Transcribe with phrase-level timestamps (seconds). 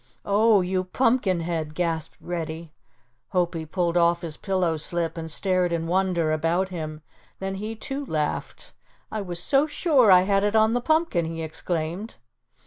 [0.25, 2.73] "Oh, you pumpkin head," gasped Reddy.
[3.33, 7.03] Hopie pulled off his pillow slip and stared in wonder about him,
[7.37, 8.73] then he too laughed.
[9.11, 12.15] "I was so sure I had it on the pumpkin!" he exclaimed.